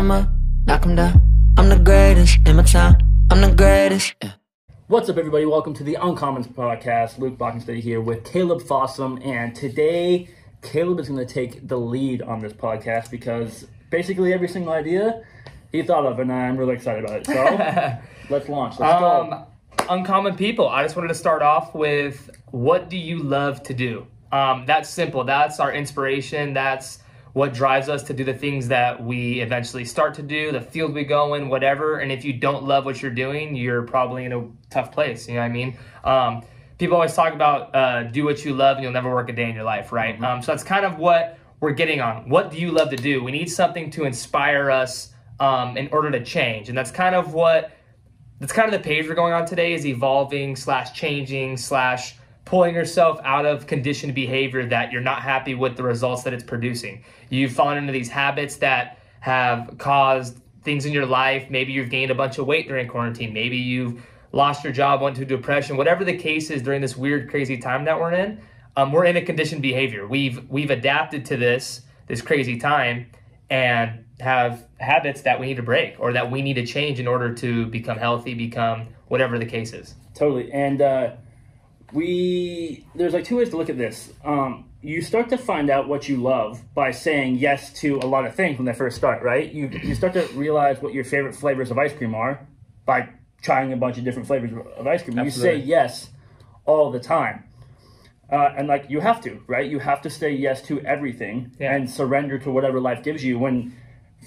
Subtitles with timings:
[0.00, 0.28] 'em up,
[0.66, 1.20] knock 'em down.
[1.58, 2.96] I'm the greatest in my town.
[3.30, 4.14] I'm the greatest.
[4.22, 4.30] Yeah.
[4.88, 5.44] What's up, everybody?
[5.44, 7.18] Welcome to the Uncommons podcast.
[7.18, 10.28] Luke Bockensteady here with Caleb Fossum, and today
[10.62, 15.22] Caleb is going to take the lead on this podcast because basically every single idea
[15.70, 17.26] he thought of, and I'm really excited about it.
[17.26, 17.98] So
[18.34, 18.80] let's launch.
[18.80, 19.46] Let's Um, go.
[19.90, 20.66] uncommon people.
[20.68, 24.06] I just wanted to start off with what do you love to do?
[24.32, 25.24] Um, that's simple.
[25.24, 26.54] That's our inspiration.
[26.54, 27.00] That's
[27.32, 30.94] what drives us to do the things that we eventually start to do, the field
[30.94, 31.98] we go in, whatever.
[31.98, 35.28] And if you don't love what you're doing, you're probably in a tough place.
[35.28, 35.78] You know what I mean?
[36.02, 36.42] Um,
[36.78, 39.48] people always talk about uh, do what you love and you'll never work a day
[39.48, 40.20] in your life, right?
[40.22, 42.28] Um, so that's kind of what we're getting on.
[42.28, 43.22] What do you love to do?
[43.22, 46.68] We need something to inspire us um, in order to change.
[46.68, 47.72] And that's kind of what
[48.40, 52.74] that's kind of the page we're going on today is evolving slash changing slash pulling
[52.74, 57.04] yourself out of conditioned behavior that you're not happy with the results that it's producing.
[57.28, 61.48] You've fallen into these habits that have caused things in your life.
[61.50, 63.32] Maybe you've gained a bunch of weight during quarantine.
[63.32, 65.76] Maybe you've lost your job went to depression.
[65.76, 68.40] Whatever the case is during this weird crazy time that we're in
[68.76, 70.06] um, we're in a conditioned behavior.
[70.06, 73.06] We've we've adapted to this this crazy time
[73.48, 77.08] and have habits that we need to break or that we need to change in
[77.08, 79.94] order to become healthy, become whatever the case is.
[80.14, 80.52] Totally.
[80.52, 81.12] And uh,
[81.92, 84.12] we there's like two ways to look at this.
[84.24, 88.24] Um, you start to find out what you love by saying yes to a lot
[88.26, 89.52] of things when they first start, right?
[89.52, 92.46] You you start to realize what your favorite flavors of ice cream are
[92.86, 93.08] by
[93.42, 95.18] trying a bunch of different flavors of ice cream.
[95.18, 96.10] You say yes
[96.66, 97.44] all the time.
[98.30, 99.68] Uh, and like you have to, right?
[99.68, 101.74] You have to say yes to everything Yeah.
[101.74, 103.40] and surrender to whatever life gives you.
[103.40, 103.74] When,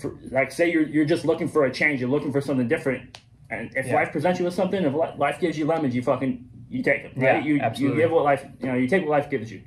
[0.02, 3.20] for, like, say you're you're just looking for a change, you're looking for something different,
[3.50, 3.95] and if Yeah.
[3.95, 7.14] life presents you with something, if life gives you lemons, you fucking you take it,
[7.16, 7.24] right?
[7.24, 7.98] Yeah, you absolutely.
[7.98, 9.62] you give what life you know you take what life gives you,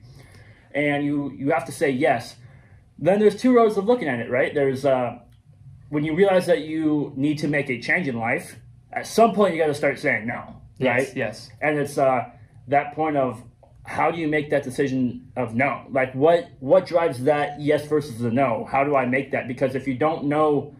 [0.74, 2.36] and you you have to say yes.
[2.98, 4.54] Then there's two roads of looking at it, right?
[4.54, 5.18] There's uh,
[5.88, 8.56] when you realize that you need to make a change in life.
[8.92, 11.06] At some point, you got to start saying no, right?
[11.06, 11.50] Yes, yes.
[11.60, 12.30] and it's uh,
[12.68, 13.42] that point of
[13.84, 18.18] how do you make that decision of no like what what drives that yes versus
[18.18, 20.74] the no how do i make that because if you don't know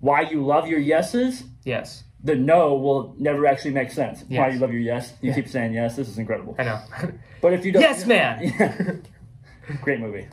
[0.00, 2.04] why you love your yeses Yes.
[2.22, 4.54] The no will never actually make sense why Yes.
[4.54, 6.80] you love your yes you keep saying yes this is incredible I know.
[7.40, 9.02] but if you don't yes, man.
[9.82, 10.26] great movie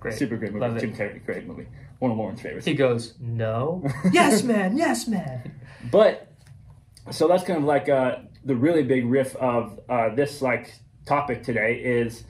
[0.00, 0.14] Great.
[0.14, 0.80] super great movie Love it.
[0.80, 1.66] jim carrey great movie
[1.98, 3.82] one of lauren's favorites He goes, no.
[4.12, 4.76] yes, man.
[4.76, 5.52] Yes, man.
[5.90, 6.28] But
[7.10, 10.74] so that's kind of like uh, the really big riff of uh, this like
[11.06, 12.24] topic today is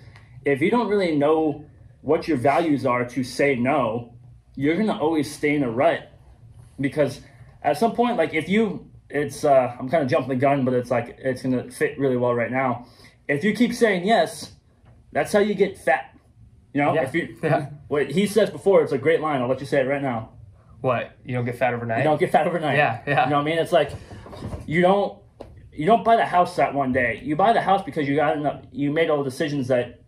[0.45, 1.65] if you don't really know
[2.03, 4.15] what your values are to say no,
[4.55, 6.13] you're gonna always stay in a rut
[6.79, 7.21] because
[7.63, 10.75] at some point, like if you, it's uh, I'm kind of jumping the gun, but
[10.75, 12.87] it's like it's gonna fit really well right now.
[13.29, 14.53] If you keep saying yes,
[15.13, 16.11] that's how you get fat.
[16.75, 17.03] You know, Yeah.
[17.05, 17.71] if you Yeah.
[17.89, 19.41] what he says before, it's a great line.
[19.41, 20.31] I'll let you say it right now.
[20.81, 21.13] What?
[21.25, 21.99] You don't get fat overnight?
[21.99, 22.77] You don't get fat overnight.
[22.77, 23.25] Yeah, yeah.
[23.25, 23.59] You know what I mean?
[23.59, 23.93] It's like
[24.67, 25.19] you don't
[25.73, 27.21] you don't buy the house that one day.
[27.25, 28.65] You buy the house because you got enough.
[28.73, 30.01] You made all the decisions that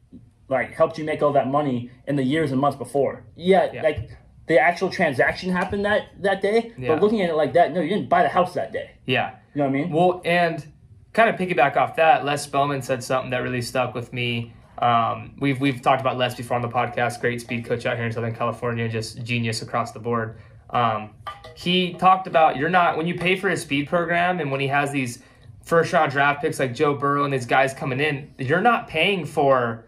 [0.49, 3.25] like helped you make all that money in the years and months before.
[3.37, 3.83] Yeah, Yeah.
[3.83, 4.11] like
[4.47, 6.73] the actual transaction happened that that day.
[6.79, 6.95] Yeah.
[6.95, 8.93] But looking at it like that, no, you didn't buy the house that day.
[9.07, 9.37] yeah.
[9.55, 9.91] You know what I mean?
[9.91, 10.67] Well, and
[11.15, 14.53] kind of piggyback off that, Les Spellman said something that really stuck with me.
[14.79, 17.21] Um, we've we've talked about Les before on the podcast.
[17.23, 20.37] Great speed coach out here in Southern California, just genius across the board.
[20.69, 21.11] Um,
[21.55, 24.67] he talked about you're not when you pay for his speed program and when he
[24.67, 25.23] has these
[25.63, 29.25] first round draft picks like Joe Burrow and these guys coming in, you're not paying
[29.25, 29.87] for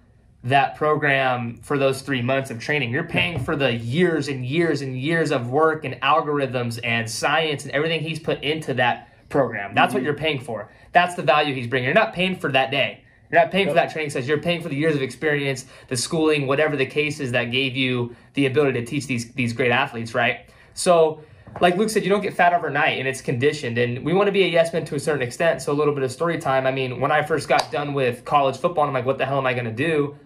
[0.49, 2.91] that program for those three months of training.
[2.91, 7.65] You're paying for the years and years and years of work and algorithms and science
[7.65, 9.75] and everything he's put into that program.
[9.75, 10.07] That's what mm-hmm.
[10.07, 10.71] you're paying for.
[10.93, 11.87] That's the value he's bringing.
[11.87, 13.05] You're not paying for that day.
[13.31, 14.29] You're not paying for that training session.
[14.29, 17.77] You're paying for the years of experience, the schooling, whatever the case is that gave
[17.77, 20.49] you the ability to teach these these great athletes, right?
[20.73, 21.23] So,
[21.61, 23.77] like Luke said, you don't get fat overnight, and it's conditioned.
[23.77, 25.61] And we want to be a yes man to a certain extent.
[25.61, 26.67] So, a little bit of story time.
[26.67, 29.39] I mean, when I first got done with college football, I'm like, what the hell
[29.39, 30.17] am I going to do?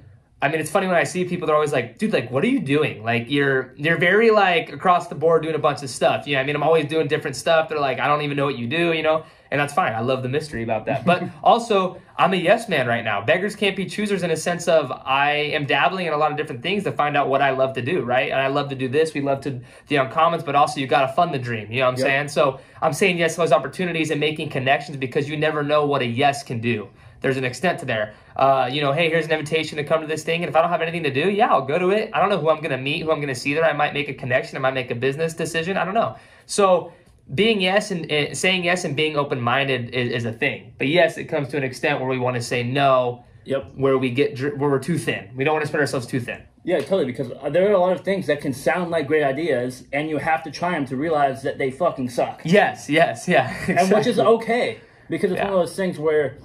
[0.43, 2.49] I mean, it's funny when I see people, they're always like, dude, like, what are
[2.49, 3.05] you doing?
[3.05, 6.27] Like, you're you're very like across the board doing a bunch of stuff.
[6.27, 7.69] You know, I mean, I'm always doing different stuff.
[7.69, 9.93] They're like, I don't even know what you do, you know, and that's fine.
[9.93, 11.07] I love the mystery about that.
[11.07, 13.25] But also, I'm a yes man right now.
[13.25, 16.37] Beggars can't be choosers in a sense of I am dabbling in a lot of
[16.37, 18.33] different things to find out what I love to do, right?
[18.33, 19.15] And I love to do this.
[19.15, 21.71] We love to the uncommons, but also you got to fund the dream.
[21.71, 22.07] You know what I'm Yep.
[22.07, 22.29] saying?
[22.29, 26.03] So I'm saying yes to those opportunities and making connections because you never know what
[26.03, 26.89] a yes can do.
[27.23, 28.15] There's an extent to there.
[28.37, 30.61] Uh, you know, hey, here's an invitation to come to this thing, and if I
[30.61, 32.11] don't have anything to do, yeah, I'll go to it.
[32.13, 33.65] I don't know who I'm going to meet, who I'm going to see there.
[33.65, 34.57] I might make a connection.
[34.57, 35.77] I might make a business decision.
[35.77, 36.17] I don't know.
[36.47, 36.93] So
[37.35, 40.75] being yes and, and saying yes and being open minded is, is a thing.
[40.79, 43.73] But yes, it comes to an extent where we want to say no Yep.
[43.75, 45.31] where we get where we're too thin.
[45.35, 46.43] We don't want to spread ourselves too thin.
[46.65, 47.07] Yeah, totally.
[47.07, 50.19] Because there are a lot of things that can sound like great ideas, and you
[50.19, 52.43] have to try them to realize that they fucking suck.
[52.45, 53.53] Yes, yes, yeah.
[53.69, 54.79] and which is okay
[55.11, 55.47] because it's Yeah.
[55.51, 56.37] one of those things where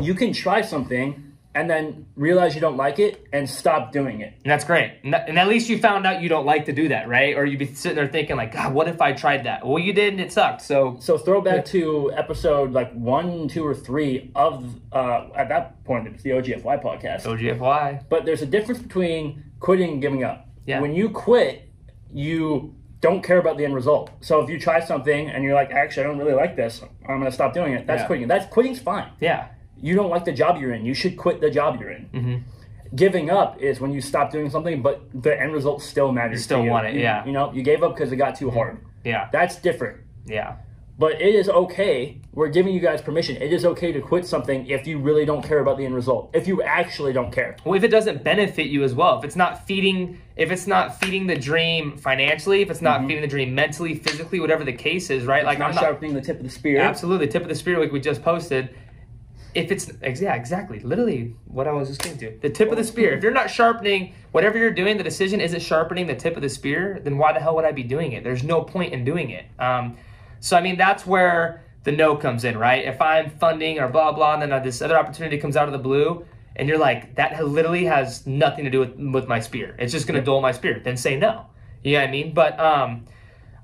[0.00, 4.34] you can try something and then realize you don't like it and stop doing it.
[4.42, 4.98] And that's great.
[5.04, 7.36] And, that- and at least you found out you don't like to do that, right?
[7.36, 9.64] Or you'd be sitting there thinking like, God, what if I tried that?
[9.64, 10.62] Well, you did and it sucked.
[10.62, 15.84] So So throw back to episode like one, two, or three of uh, at that
[15.84, 17.22] point it's the OGFY podcast.
[17.22, 18.04] OGFY.
[18.08, 20.48] But there's a difference between quitting and giving up.
[20.66, 20.80] Yeah.
[20.80, 21.68] When you quit,
[22.12, 24.10] you don't care about the end result.
[24.22, 27.18] So if you try something and you're like, actually, I don't really like this, I'm
[27.20, 27.86] going to stop doing it.
[27.86, 28.06] That's Yeah.
[28.06, 28.28] quitting.
[28.28, 29.10] That's quitting's fine.
[29.20, 29.48] Yeah.
[29.84, 30.86] You don't like the job you're in.
[30.86, 32.08] You should quit the job you're in.
[32.14, 32.96] Mm-hmm.
[32.96, 36.32] Giving up is when you stop doing something, but the end result still matters.
[36.32, 36.36] you.
[36.38, 37.24] You still want it, yeah.
[37.26, 38.78] You know, you gave up because it got too hard.
[39.04, 39.28] Yeah.
[39.30, 40.00] That's different.
[40.24, 40.56] Yeah.
[40.96, 42.20] But it is okay.
[42.32, 43.36] We're giving you guys permission.
[43.42, 46.30] It is okay to quit something if you really don't care about the end result.
[46.32, 47.56] If you actually don't care.
[47.64, 51.00] Well, if it doesn't benefit you as well, if it's not feeding, if it's not
[51.00, 55.10] feeding the dream financially, if it's not feeding the dream mentally, physically, whatever the case
[55.10, 55.44] is, right?
[55.44, 56.80] like Not I'm not sharpening the tip of the spear.
[56.80, 58.72] absolutely tip of the spear like we just posted.
[59.54, 62.84] If it's yeah, exactly, literally what I was just getting to the tip of the
[62.84, 63.16] spear.
[63.16, 66.48] If you're not sharpening whatever you're doing, the decision isn't sharpening the tip of the
[66.48, 67.00] spear.
[67.02, 68.24] Then why the hell would I be doing it?
[68.24, 69.46] There's no point in doing it.
[69.58, 69.96] Um,
[70.40, 72.84] so I mean, that's where the no comes in, right?
[72.84, 75.78] If I'm funding or blah blah, and then this other opportunity comes out of the
[75.78, 79.76] blue, and you're like, that literally has nothing to do with with my spear.
[79.78, 80.80] It's just gonna dull my spear.
[80.82, 81.46] Then say no.
[81.82, 82.34] You know what I mean?
[82.34, 83.04] But um,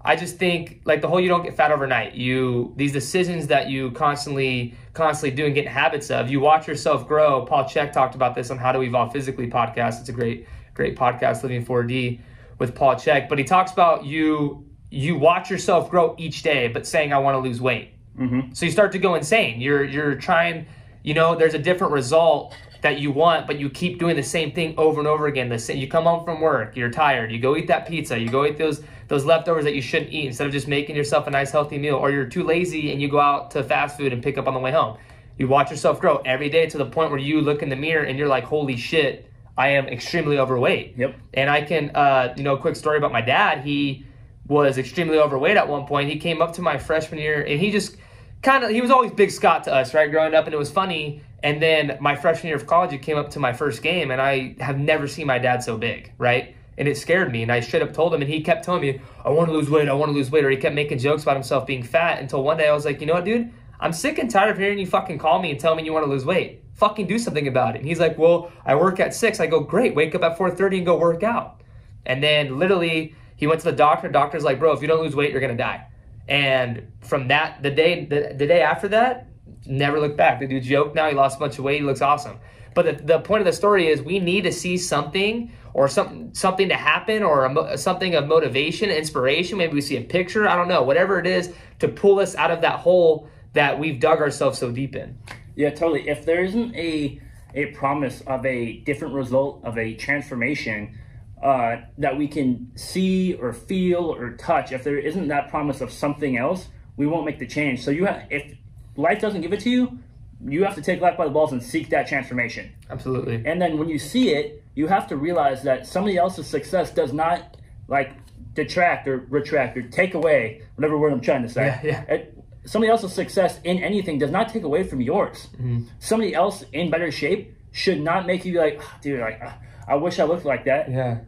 [0.02, 2.14] I just think like the whole you don't get fat overnight.
[2.14, 6.31] You these decisions that you constantly constantly do and get in habits of.
[6.31, 7.44] You watch yourself grow.
[7.44, 10.00] Paul Chek talked about this on How to Evolve Physically podcast.
[10.00, 12.20] It's a great great podcast, Living 4D
[12.58, 13.29] with Paul Chek.
[13.29, 17.35] But he talks about you you watch yourself grow each day, but saying I want
[17.35, 17.94] to lose weight.
[18.19, 18.53] Mm-hmm.
[18.53, 19.61] So you start to go insane.
[19.61, 20.67] You're you're trying,
[21.03, 24.53] you know, there's a different result that you want, but you keep doing the same
[24.53, 25.49] thing over and over again.
[25.49, 28.29] The same, you come home from work, you're tired, you go eat that pizza, you
[28.29, 31.31] go eat those those leftovers that you shouldn't eat instead of just making yourself a
[31.31, 34.23] nice healthy meal, or you're too lazy and you go out to fast food and
[34.23, 34.97] pick up on the way home.
[35.37, 38.05] You watch yourself grow every day to the point where you look in the mirror
[38.05, 40.94] and you're like, holy shit, I am extremely overweight.
[40.97, 41.17] Yep.
[41.35, 43.65] And I can, uh, you know, quick story about my dad.
[43.65, 44.06] He
[44.47, 46.09] was extremely overweight at one point.
[46.09, 47.97] He came up to my freshman year and he just
[48.43, 50.71] kind of, he was always Big Scott to us, right, growing up, and it was
[50.71, 51.23] funny.
[51.43, 54.21] And then my freshman year of college, he came up to my first game, and
[54.21, 56.55] I have never seen my dad so big, right?
[56.77, 57.43] And it scared me.
[57.43, 59.71] And I straight up told him, and he kept telling me, I want to lose
[59.71, 60.45] weight, I want to lose weight.
[60.45, 63.01] Or he kept making jokes about himself being fat until one day I was like,
[63.01, 63.51] you know what, dude?
[63.81, 66.05] I'm sick and tired of hearing you fucking call me and tell me you want
[66.05, 66.63] to lose weight.
[66.75, 67.79] Fucking do something about it.
[67.79, 69.41] And he's like, well, I work at 6.
[69.41, 71.63] I go, great, wake up at 4.30 and go work out.
[72.05, 74.09] And then literally, he went to the doctor.
[74.09, 75.87] Doctor's like, bro, if you don't lose weight, you're gonna die.
[76.29, 79.30] And from that, the day the, the day after that,
[79.67, 80.41] never looked back.
[80.41, 81.08] The dude's yoked now.
[81.08, 81.81] He lost a bunch of weight.
[81.81, 82.38] He looks awesome.
[82.75, 86.35] But the, the point of the story is, we need to see something or something
[86.35, 89.58] something to happen or a, something of motivation, inspiration.
[89.58, 90.49] Maybe we see a picture.
[90.49, 90.82] I don't know.
[90.82, 94.70] Whatever it is to pull us out of that hole that we've dug ourselves so
[94.70, 95.19] deep in.
[95.56, 96.08] Yeah, totally.
[96.08, 97.20] If there isn't a
[97.55, 100.96] a promise of a different result of a transformation
[101.43, 105.91] uh, that we can see or feel or touch, if there isn't that promise of
[105.91, 107.82] something else, we won't make the change.
[107.82, 108.56] So you have, if
[108.97, 109.99] life doesn't give it to you,
[110.45, 112.71] you have to take life by the balls and seek that transformation.
[112.89, 113.43] Absolutely.
[113.45, 117.13] And then when you see it, you have to realize that somebody else's success does
[117.13, 117.57] not
[117.89, 118.13] like
[118.55, 121.67] detract or retract or take away whatever word I'm trying to say.
[121.67, 122.15] Yeah, yeah.
[122.15, 125.49] It- somebody else's success in anything does not take away from yours.
[125.55, 125.85] Mm-hmm.
[125.99, 129.56] Somebody else in better shape should not make you like, "Ah, dude, like ah,
[129.89, 130.91] I wish I looked like that.
[130.91, 131.19] Yeah.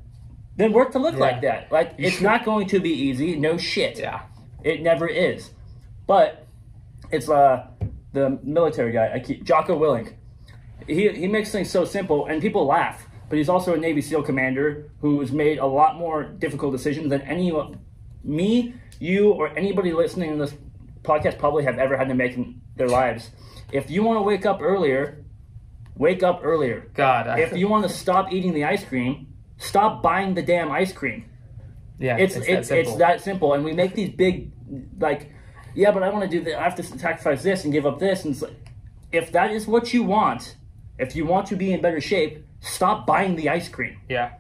[0.57, 1.21] Then work to look Yeah.
[1.21, 1.73] like that.
[1.73, 3.37] Like it's not going to be easy.
[3.37, 3.99] No shit.
[3.99, 4.23] Yeah.
[4.63, 5.51] It never is.
[6.07, 6.42] But
[7.13, 7.67] it's uh
[8.13, 9.13] the military guy.
[9.15, 10.15] I keep Jocko Willink.
[10.87, 13.07] He he makes things so simple and people laugh.
[13.29, 17.23] But he's also a Navy SEAL commander who's made a lot more difficult decisions than
[17.23, 17.51] any
[18.23, 20.55] me, you, or anybody listening to this
[21.03, 23.31] podcast probably have ever had to make in their lives.
[23.73, 25.25] If you want to wake up earlier,
[25.97, 26.91] wake up earlier.
[26.93, 27.27] God.
[27.27, 30.93] I, If you want to stop eating the ice cream, stop buying the damn ice
[30.93, 31.25] cream
[32.03, 34.51] yeah, it's it's, it's that it's that simple and we make these big
[34.99, 35.31] like
[35.75, 37.99] yeah but i want to do that i have to sacrifice this and give up
[37.99, 38.55] this and it's like,
[39.13, 40.57] if that is what you want
[40.99, 44.33] if you want to be in better shape stop buying the ice cream yeah.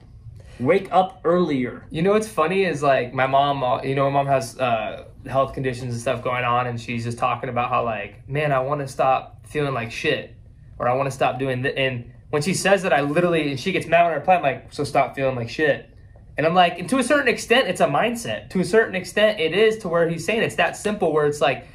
[0.60, 3.62] wake up earlier You know what's funny is like my mom.
[3.64, 7.04] uh, You know, my mom has uh, health conditions and stuff going on, and she's
[7.04, 10.34] just talking about how like, man, I want to stop feeling like shit,
[10.78, 11.78] or I want to stop doing that.
[11.78, 14.36] And when she says that, I literally and she gets mad when I reply.
[14.36, 15.88] I'm like, so stop feeling like shit.
[16.36, 18.50] And I'm like, and to a certain extent, it's a mindset.
[18.50, 21.12] To a certain extent, it is to where he's saying it's that simple.
[21.12, 21.66] Where it's like,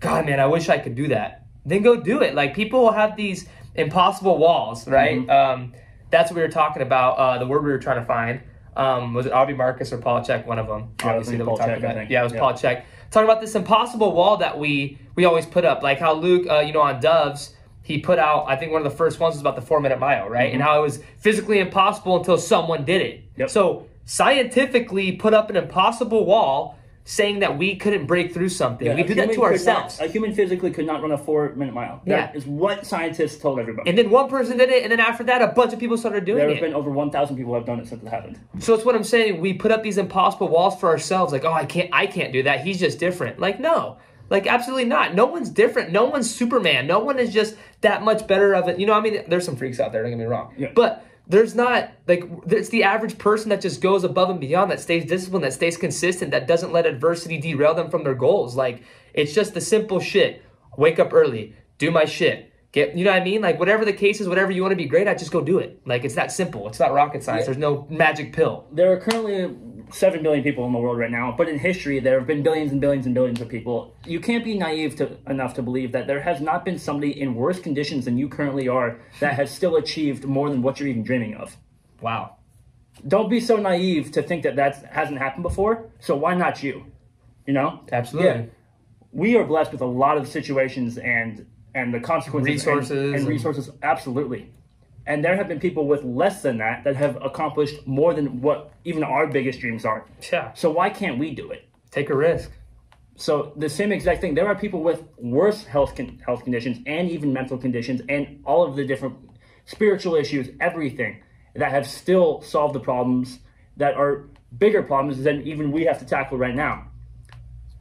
[0.00, 1.46] God, man, I wish I could do that.
[1.64, 2.34] Then go do it.
[2.34, 5.18] Like people will have these impossible walls, right?
[5.20, 5.30] Mm-hmm.
[5.30, 5.72] Um,
[6.10, 7.12] that's what we were talking about.
[7.18, 8.40] Uh, the word we were trying to find
[8.76, 10.46] um, was it Aubrey Marcus or Paul Chek?
[10.46, 12.10] One of them, Yeah, it was obviously that we Paul talked Chek, about.
[12.10, 12.40] Yeah, it was Yeah.
[12.40, 12.82] Paul Chek.
[13.10, 16.60] Talking about this impossible wall that we we always put up, like how Luke, uh,
[16.60, 17.54] you know, on Doves.
[17.82, 19.98] He put out, I think one of the first ones was about the four minute
[19.98, 20.52] mile, right?
[20.52, 23.20] And how it was physically impossible until someone did it.
[23.32, 23.40] Mm-hmm.
[23.40, 23.50] Yep.
[23.50, 28.92] So scientifically put up an impossible wall saying that we couldn't break through something.
[28.96, 30.00] we a do that to ourselves.
[30.00, 32.02] Not, a human physically could not run a four minute mile.
[32.06, 32.36] That Yeah.
[32.38, 33.88] is what scientists told everybody.
[33.88, 36.24] and then one person did it, and then after that, a bunch of people started
[36.24, 36.54] doing there it.
[36.54, 38.40] There have been over 1,000 people who have done it since it happened.
[38.58, 39.40] So it's what I'm saying.
[39.40, 41.32] We put up these impossible walls for ourselves.
[41.32, 42.62] Like, oh, I can't, I can't do that.
[42.64, 43.38] He's just different.
[43.38, 43.96] Like, no,
[44.28, 45.14] like absolutely not.
[45.14, 45.92] No one's different.
[45.92, 46.88] No one's Superman.
[46.88, 48.80] No one is just that much better of it.
[48.80, 50.02] You know, I mean, there's some freaks out there.
[50.02, 50.52] Don't get me wrong.
[50.58, 50.72] Yeah.
[50.74, 54.80] But there's not like it's the average person that just goes above and beyond, that
[54.80, 58.56] stays disciplined, that stays consistent, that doesn't let adversity derail them from their goals.
[58.56, 58.82] Like,
[59.14, 60.42] it's just the simple shit.
[60.76, 62.52] Wake up early, do my shit.
[62.72, 63.42] Get, you know what I mean?
[63.42, 65.58] Like whatever the case is, whatever you want to be great at, just go do
[65.58, 65.80] it.
[65.84, 66.68] Like it's that simple.
[66.68, 67.46] It's not rocket science.
[67.46, 68.66] There's no magic pill.
[68.72, 69.56] There are currently
[69.92, 72.72] 7 billion people in the world right now, but in history, there have been billions
[72.72, 73.94] and billions and billions of people.
[74.06, 77.34] You can't be naive to, enough to believe that there has not been somebody in
[77.34, 81.02] worse conditions than you currently are that has still achieved more than what you're even
[81.02, 81.56] dreaming of.
[82.00, 82.36] Wow.
[83.06, 86.84] Don't be so naive to think that that hasn't happened before, so why not you?
[87.46, 87.80] You know?
[87.90, 88.30] Absolutely.
[88.30, 88.42] Yeah.
[89.12, 93.28] we are blessed with a lot of situations and and the consequences Resources and, and-
[93.28, 94.50] resources absolutely
[95.06, 98.72] and there have been people with less than that that have accomplished more than what
[98.84, 100.52] even our biggest dreams are Yeah.
[100.54, 102.50] so why can't we do it Take a risk.
[103.16, 107.10] so the same exact thing there are people with worse health con- health conditions and
[107.10, 109.16] even mental conditions and all of the different
[109.64, 111.22] spiritual issues everything
[111.54, 113.38] that have still solved the problems
[113.76, 114.28] that are
[114.58, 116.86] bigger problems than even we have to tackle right now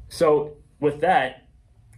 [0.09, 1.45] so with that,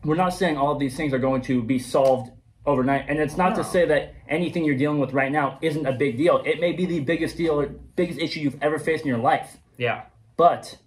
[0.03, 2.31] we're not saying all of these things are going to be solved
[2.65, 3.05] overnight.
[3.07, 6.17] And it's not to say that anything you're dealing with right now isn't a big
[6.17, 6.41] deal.
[6.45, 9.57] It may be the biggest deal or biggest issue you've ever faced in your life.
[9.77, 10.03] Yeah.
[10.37, 10.77] But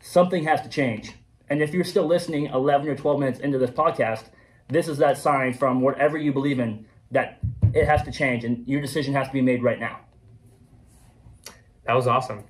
[0.00, 1.12] something has to change.
[1.48, 4.24] And if you're still listening 11 or 12 minutes into this podcast,
[4.68, 7.40] this is that sign from whatever you believe in that
[7.74, 10.00] it has to change and your decision has to be made right now.
[11.86, 12.44] That was awesome.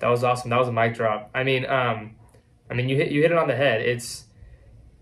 [0.00, 0.50] That was awesome.
[0.50, 1.30] That was a mic drop.
[1.34, 2.16] I mean, um,
[2.70, 3.82] I mean, you hit you hit it on the head.
[3.82, 4.24] It's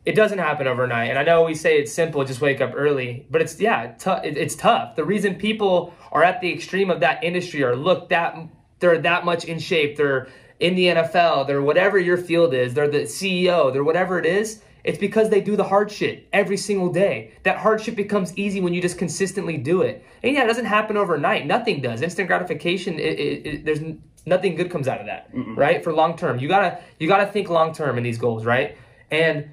[0.06, 3.26] it doesn't happen overnight, and I know we say it's simple, just wake up early,
[3.30, 4.96] but it's yeah, it, it's tough.
[4.96, 8.36] The reason people are at the extreme of that industry or look that
[8.78, 10.28] they're that much in shape, they're
[10.58, 14.62] in the NFL, they're whatever your field is, they're the CEO, they're whatever it is.
[14.82, 17.32] It's because they do the hard shit every single day.
[17.42, 20.02] That hard shit becomes easy when you just consistently do it.
[20.22, 21.46] And yeah, it doesn't happen overnight.
[21.46, 22.00] Nothing does.
[22.00, 22.98] Instant gratification.
[22.98, 23.80] It, it, it, there's
[24.24, 25.84] nothing good comes out of that, right?
[25.84, 28.78] For long term, you gotta you gotta think long term in these goals, right?
[29.10, 29.50] And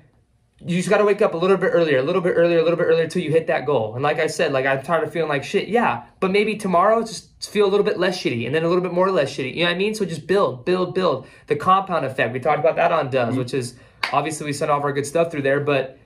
[0.59, 2.63] you just got to wake up a little bit earlier, a little bit earlier, a
[2.63, 3.93] little bit earlier until you hit that goal.
[3.93, 5.67] And like I said, like I'm tired of feeling like shit.
[5.67, 8.83] Yeah, but maybe tomorrow just feel a little bit less shitty, and then a little
[8.83, 9.53] bit more less shitty.
[9.53, 9.93] You know what I mean?
[9.93, 11.27] So just build, build, build.
[11.45, 12.33] The compound effect.
[12.33, 13.37] We talked about that on Does, mm-hmm.
[13.37, 13.75] which is
[14.11, 15.99] obviously we sent all of our good stuff through there, but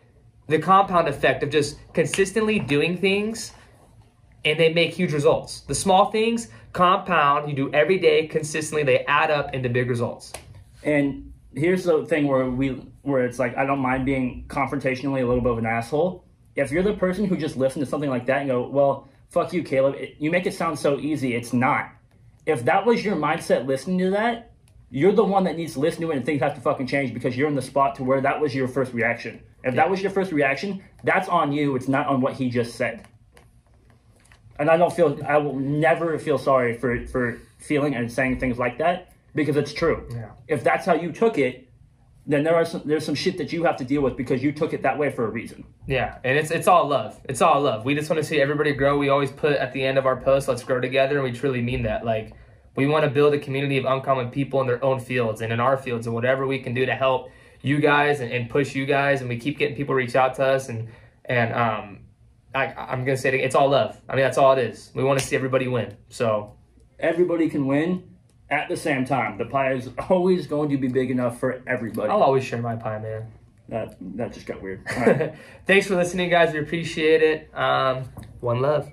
[0.47, 3.53] the compound effect of just consistently doing things
[4.43, 5.61] and they make huge results.
[5.61, 10.33] The small things compound, you do every day consistently, they add up into big results.
[10.83, 15.25] And here's the thing where we where it's like I don't mind being confrontationally a
[15.25, 16.25] little bit of an asshole.
[16.55, 19.53] If you're the person who just listens to something like that and go, "Well, fuck
[19.53, 21.35] you, Caleb," it, you make it sound so easy.
[21.35, 21.89] It's not.
[22.45, 24.51] If that was your mindset listening to that,
[24.89, 27.13] you're the one that needs to listen to it and things have to fucking change
[27.13, 29.41] because you're in the spot to where that was your first reaction.
[29.63, 31.75] If that was your first reaction, that's on you.
[31.75, 33.05] It's not on what he just said.
[34.59, 38.59] And I don't feel I will never feel sorry for for feeling and saying things
[38.59, 40.07] like that because it's true.
[40.11, 40.31] Yeah.
[40.47, 41.69] If that's how you took it,
[42.31, 44.51] then there are some there's some shit that you have to deal with because you
[44.51, 45.65] took it that way for a reason.
[45.87, 47.19] Yeah, and it's it's all love.
[47.27, 47.85] It's all love.
[47.85, 48.97] We just want to see everybody grow.
[48.97, 51.61] We always put at the end of our post, "Let's grow together," and we truly
[51.61, 52.05] mean that.
[52.05, 52.33] Like,
[52.75, 55.59] we want to build a community of uncommon people in their own fields and in
[55.59, 58.85] our fields, and whatever we can do to help you guys and, and push you
[58.85, 59.21] guys.
[59.21, 60.89] And we keep getting people reach out to us, and
[61.25, 61.99] and um,
[62.53, 63.99] I, I'm gonna say it, it's all love.
[64.07, 64.91] I mean, that's all it is.
[64.93, 65.97] We want to see everybody win.
[66.09, 66.55] So
[67.01, 68.03] Everybody can win
[68.51, 69.37] at the same time.
[69.37, 72.09] The pie is always going to be big enough for everybody.
[72.09, 73.31] I'll always share my pie, man.
[73.69, 74.85] That that just got weird.
[74.97, 75.33] Right.
[75.65, 76.53] Thanks for listening, guys.
[76.53, 77.57] We appreciate it.
[77.57, 78.03] Um,
[78.41, 78.91] one love.